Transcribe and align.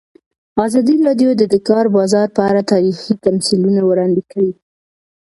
ازادي 0.65 0.95
راډیو 1.07 1.29
د 1.35 1.41
د 1.53 1.55
کار 1.69 1.85
بازار 1.97 2.27
په 2.37 2.41
اړه 2.49 2.61
تاریخي 2.73 3.13
تمثیلونه 3.25 3.81
وړاندې 3.85 4.21
کړي. 4.31 4.51